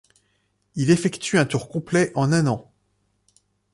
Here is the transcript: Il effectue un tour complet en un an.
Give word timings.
Il 0.75 0.89
effectue 0.89 1.37
un 1.37 1.45
tour 1.45 1.69
complet 1.69 2.11
en 2.15 2.31
un 2.33 2.47
an. 2.47 2.71